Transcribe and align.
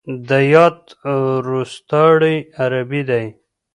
د 0.27 0.29
يات 0.53 0.81
روستاړی 1.47 2.35
عربي 2.61 3.01
دی. 3.09 3.25